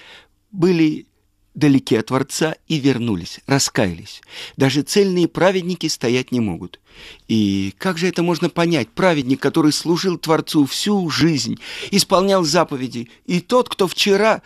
были 0.52 1.08
далеки 1.54 1.96
от 1.96 2.08
Творца 2.08 2.56
и 2.68 2.80
вернулись, 2.80 3.40
раскаялись. 3.46 4.22
Даже 4.58 4.82
цельные 4.82 5.28
праведники 5.28 5.88
стоять 5.88 6.32
не 6.32 6.40
могут. 6.40 6.80
И 7.28 7.76
как 7.78 8.00
же 8.00 8.08
это 8.08 8.24
можно 8.24 8.50
понять? 8.50 8.90
Праведник, 8.90 9.40
который 9.40 9.72
служил 9.72 10.18
Творцу 10.18 10.66
всю 10.66 11.08
жизнь, 11.10 11.60
исполнял 11.92 12.44
заповеди, 12.44 13.10
и 13.26 13.40
тот, 13.40 13.70
кто 13.70 13.88
вчера 13.88 14.42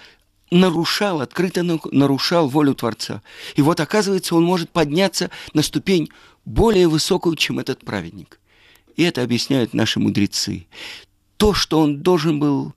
нарушал, 0.52 1.22
открыто 1.22 1.64
нарушал 1.64 2.48
волю 2.48 2.76
Творца. 2.76 3.22
И 3.56 3.62
вот, 3.62 3.80
оказывается, 3.80 4.36
он 4.36 4.44
может 4.44 4.70
подняться 4.70 5.30
на 5.54 5.62
ступень 5.62 6.10
более 6.46 6.88
высокую, 6.88 7.36
чем 7.36 7.60
этот 7.60 7.84
праведник. 7.84 8.40
И 8.96 9.04
это 9.04 9.22
объясняют 9.22 9.74
наши 9.74 10.00
мудрецы. 10.00 10.68
То, 11.38 11.54
что 11.54 11.80
он 11.80 12.02
должен 12.02 12.40
был 12.40 12.74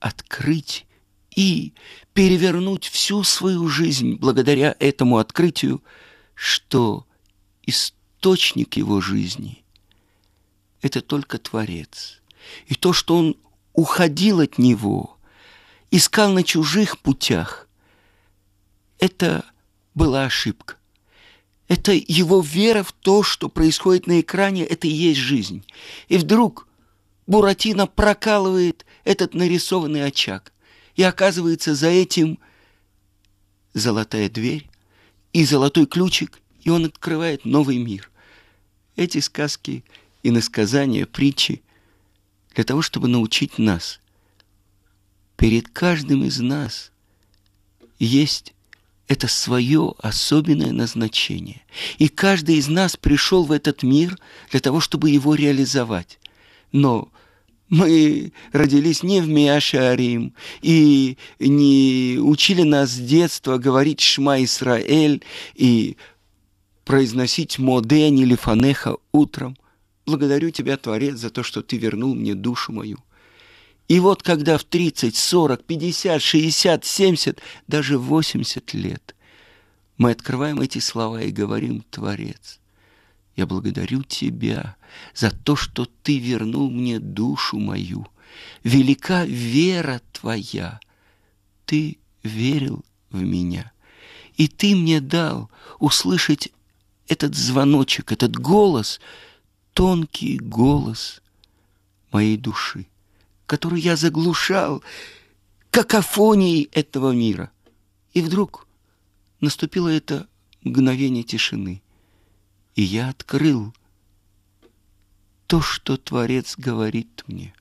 открыть 0.00 0.86
и 1.34 1.72
перевернуть 2.12 2.86
всю 2.86 3.22
свою 3.24 3.68
жизнь 3.68 4.14
благодаря 4.14 4.76
этому 4.78 5.18
открытию, 5.18 5.82
что 6.34 7.06
источник 7.66 8.76
его 8.76 9.00
жизни– 9.00 9.64
это 10.84 11.00
только 11.00 11.38
Творец. 11.38 12.20
И 12.66 12.74
то, 12.74 12.92
что 12.92 13.16
он 13.16 13.36
уходил 13.72 14.40
от 14.40 14.58
него, 14.58 15.13
искал 15.96 16.32
на 16.32 16.42
чужих 16.42 16.98
путях, 16.98 17.68
это 18.98 19.44
была 19.94 20.24
ошибка. 20.24 20.76
Это 21.68 21.92
его 21.92 22.40
вера 22.40 22.82
в 22.82 22.90
то, 22.90 23.22
что 23.22 23.48
происходит 23.48 24.08
на 24.08 24.20
экране, 24.20 24.64
это 24.64 24.88
и 24.88 24.90
есть 24.90 25.20
жизнь. 25.20 25.64
И 26.08 26.16
вдруг 26.16 26.66
Буратино 27.28 27.86
прокалывает 27.86 28.84
этот 29.04 29.34
нарисованный 29.34 30.04
очаг. 30.04 30.52
И 30.96 31.02
оказывается 31.04 31.76
за 31.76 31.88
этим 31.88 32.40
золотая 33.72 34.28
дверь 34.28 34.68
и 35.32 35.44
золотой 35.44 35.86
ключик, 35.86 36.40
и 36.62 36.70
он 36.70 36.86
открывает 36.86 37.44
новый 37.44 37.78
мир. 37.78 38.10
Эти 38.96 39.18
сказки 39.18 39.84
и 40.24 40.32
насказания, 40.32 41.06
притчи 41.06 41.62
для 42.54 42.64
того, 42.64 42.82
чтобы 42.82 43.06
научить 43.06 43.58
нас. 43.58 44.00
Перед 45.36 45.68
каждым 45.68 46.24
из 46.24 46.40
нас 46.40 46.92
есть 47.98 48.54
это 49.06 49.28
свое 49.28 49.94
особенное 49.98 50.72
назначение. 50.72 51.62
И 51.98 52.08
каждый 52.08 52.56
из 52.56 52.68
нас 52.68 52.96
пришел 52.96 53.44
в 53.44 53.52
этот 53.52 53.82
мир 53.82 54.18
для 54.50 54.60
того, 54.60 54.80
чтобы 54.80 55.10
его 55.10 55.34
реализовать. 55.34 56.18
Но 56.72 57.10
мы 57.68 58.32
родились 58.52 59.02
не 59.02 59.20
в 59.20 59.28
Миашарим 59.28 60.34
и 60.62 61.18
не 61.38 62.18
учили 62.20 62.62
нас 62.62 62.90
с 62.90 62.98
детства 62.98 63.58
говорить 63.58 64.00
Шма 64.00 64.42
Исраэль 64.42 65.22
и 65.54 65.96
произносить 66.84 67.58
Моден 67.58 68.16
или 68.16 68.36
Фанеха 68.36 68.96
утром. 69.12 69.56
Благодарю 70.06 70.50
Тебя, 70.50 70.76
Творец, 70.76 71.18
за 71.18 71.30
то, 71.30 71.42
что 71.42 71.62
Ты 71.62 71.76
вернул 71.78 72.14
мне 72.14 72.34
душу 72.34 72.72
мою. 72.72 72.98
И 73.88 74.00
вот 74.00 74.22
когда 74.22 74.56
в 74.56 74.64
30, 74.64 75.16
40, 75.16 75.64
50, 75.64 76.22
60, 76.22 76.84
70, 76.84 77.40
даже 77.66 77.98
80 77.98 78.74
лет 78.74 79.14
мы 79.96 80.10
открываем 80.10 80.60
эти 80.60 80.78
слова 80.78 81.22
и 81.22 81.30
говорим 81.30 81.84
«Творец, 81.90 82.60
я 83.36 83.46
благодарю 83.46 84.02
Тебя 84.02 84.76
за 85.14 85.30
то, 85.30 85.56
что 85.56 85.86
Ты 86.02 86.18
вернул 86.18 86.70
мне 86.70 86.98
душу 86.98 87.58
мою. 87.58 88.06
Велика 88.62 89.24
вера 89.24 90.00
Твоя. 90.12 90.80
Ты 91.66 91.98
верил 92.22 92.84
в 93.10 93.22
меня. 93.22 93.72
И 94.36 94.48
Ты 94.48 94.74
мне 94.74 95.00
дал 95.00 95.50
услышать 95.78 96.52
этот 97.06 97.34
звоночек, 97.34 98.12
этот 98.12 98.36
голос, 98.36 99.00
тонкий 99.72 100.38
голос 100.38 101.20
моей 102.12 102.36
души, 102.36 102.86
который 103.54 103.78
я 103.78 103.94
заглушал 103.94 104.82
какофонией 105.70 106.68
этого 106.72 107.12
мира. 107.12 107.52
И 108.12 108.20
вдруг 108.20 108.66
наступило 109.40 109.88
это 109.88 110.26
мгновение 110.62 111.22
тишины, 111.22 111.80
и 112.74 112.82
я 112.82 113.10
открыл 113.10 113.72
то, 115.46 115.60
что 115.60 115.96
Творец 115.96 116.56
говорит 116.58 117.22
мне. 117.28 117.54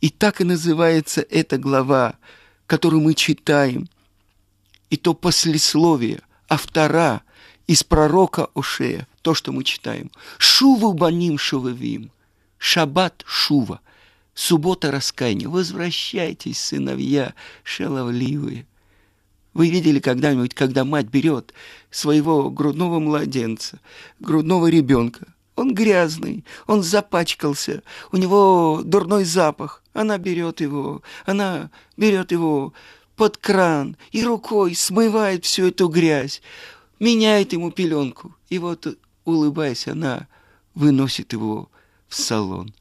И 0.00 0.10
так 0.10 0.40
и 0.40 0.44
называется 0.44 1.20
эта 1.20 1.56
глава, 1.56 2.16
которую 2.66 3.02
мы 3.02 3.14
читаем, 3.14 3.88
и 4.90 4.96
то 4.96 5.14
послесловие, 5.14 6.20
автора 6.48 7.22
из 7.68 7.84
пророка 7.84 8.48
Ошея, 8.56 9.06
то, 9.22 9.34
что 9.34 9.52
мы 9.52 9.62
читаем. 9.62 10.10
Шуву 10.36 10.94
баним 10.94 11.38
шувавим, 11.38 12.10
шаббат 12.58 13.22
шува, 13.24 13.80
суббота 14.38 14.92
раскаяния. 14.92 15.48
Возвращайтесь, 15.48 16.60
сыновья 16.60 17.34
шаловливые. 17.64 18.66
Вы 19.52 19.68
видели 19.68 19.98
когда-нибудь, 19.98 20.54
когда 20.54 20.84
мать 20.84 21.06
берет 21.06 21.52
своего 21.90 22.48
грудного 22.48 23.00
младенца, 23.00 23.80
грудного 24.20 24.68
ребенка, 24.68 25.26
он 25.56 25.74
грязный, 25.74 26.44
он 26.68 26.84
запачкался, 26.84 27.82
у 28.12 28.16
него 28.16 28.82
дурной 28.84 29.24
запах. 29.24 29.82
Она 29.92 30.18
берет 30.18 30.60
его, 30.60 31.02
она 31.26 31.72
берет 31.96 32.30
его 32.30 32.72
под 33.16 33.38
кран 33.38 33.96
и 34.12 34.22
рукой 34.22 34.76
смывает 34.76 35.44
всю 35.44 35.66
эту 35.66 35.88
грязь, 35.88 36.42
меняет 37.00 37.52
ему 37.52 37.72
пеленку. 37.72 38.36
И 38.50 38.60
вот, 38.60 38.86
улыбаясь, 39.24 39.88
она 39.88 40.28
выносит 40.76 41.32
его 41.32 41.68
в 42.06 42.14
салон. 42.14 42.72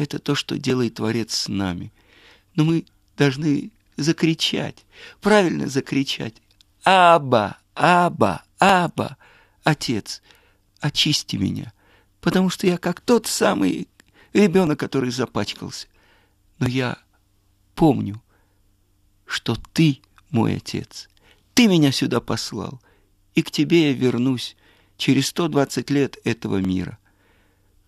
Это 0.00 0.18
то, 0.18 0.34
что 0.34 0.56
делает 0.56 0.94
Творец 0.94 1.34
с 1.34 1.48
нами. 1.48 1.92
Но 2.54 2.64
мы 2.64 2.86
должны 3.18 3.70
закричать, 3.98 4.86
правильно 5.20 5.68
закричать. 5.68 6.36
Аба, 6.84 7.58
Аба, 7.74 8.42
Аба, 8.58 9.18
Отец, 9.62 10.22
очисти 10.80 11.36
меня, 11.36 11.74
потому 12.22 12.48
что 12.48 12.66
я 12.66 12.78
как 12.78 13.02
тот 13.02 13.26
самый 13.26 13.88
ребенок, 14.32 14.80
который 14.80 15.10
запачкался. 15.10 15.86
Но 16.58 16.66
я 16.66 16.96
помню, 17.74 18.22
что 19.26 19.54
ты 19.74 20.00
мой 20.30 20.56
Отец. 20.56 21.10
Ты 21.52 21.68
меня 21.68 21.92
сюда 21.92 22.22
послал, 22.22 22.80
и 23.34 23.42
к 23.42 23.50
тебе 23.50 23.90
я 23.90 23.92
вернусь 23.92 24.56
через 24.96 25.26
120 25.26 25.90
лет 25.90 26.16
этого 26.24 26.56
мира 26.56 26.98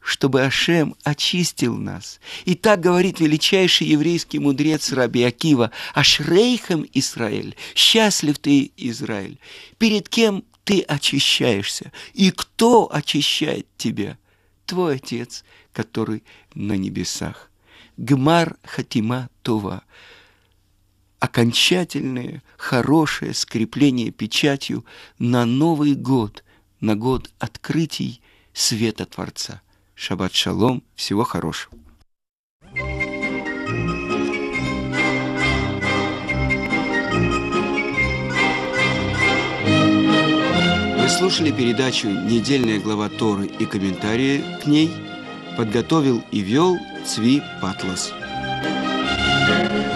чтобы 0.02 0.42
Ашем 0.42 0.96
очистил 1.04 1.76
нас. 1.76 2.20
И 2.44 2.54
так 2.54 2.80
говорит 2.80 3.20
величайший 3.20 3.86
еврейский 3.86 4.40
мудрец 4.40 4.92
Раби 4.92 5.22
Акива, 5.22 5.70
«Ашрейхем 5.94 6.86
Израиль, 6.92 7.56
счастлив 7.74 8.38
ты, 8.38 8.72
Израиль, 8.76 9.38
перед 9.78 10.08
кем 10.08 10.44
ты 10.64 10.80
очищаешься, 10.82 11.92
и 12.14 12.30
кто 12.30 12.92
очищает 12.92 13.66
тебя? 13.76 14.18
Твой 14.66 14.96
Отец, 14.96 15.44
который 15.72 16.24
на 16.54 16.76
небесах». 16.76 17.50
Гмар 17.96 18.56
Хатима 18.64 19.28
Това. 19.42 19.82
Окончательное, 21.20 22.42
хорошее 22.56 23.34
скрепление 23.34 24.10
печатью 24.10 24.84
на 25.18 25.44
Новый 25.44 25.94
год, 25.94 26.42
на 26.80 26.96
год 26.96 27.30
открытий 27.38 28.20
света 28.52 29.06
Творца– 29.06 29.62
Шаббат 30.04 30.34
шалом, 30.34 30.82
всего 30.96 31.22
хорошего. 31.22 31.78
Вы 40.98 41.08
слушали 41.08 41.52
передачу 41.52 42.08
«Недельная 42.08 42.80
глава 42.80 43.08
Торы» 43.10 43.46
и 43.46 43.64
комментарии 43.64 44.42
к 44.60 44.66
ней. 44.66 44.90
Подготовил 45.56 46.20
и 46.32 46.40
вел 46.40 46.76
Цви 47.06 47.40
Патлас. 47.60 48.12
thank 49.44 49.86
you 49.86 49.91